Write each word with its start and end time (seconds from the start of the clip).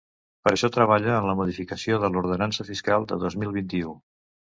Per 0.45 0.49
a 0.51 0.55
això 0.55 0.69
treballa 0.77 1.11
en 1.17 1.27
la 1.27 1.35
modificació 1.43 2.01
de 2.07 2.11
l’ordenança 2.17 2.69
fiscal 2.73 3.09
de 3.15 3.25
dos 3.29 3.43
mil 3.45 3.59
vint-i-u. 3.63 3.99